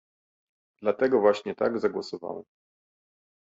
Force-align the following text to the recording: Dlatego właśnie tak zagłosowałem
Dlatego 0.81 1.19
właśnie 1.21 1.55
tak 1.55 1.79
zagłosowałem 1.79 2.43